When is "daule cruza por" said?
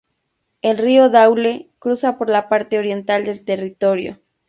1.11-2.27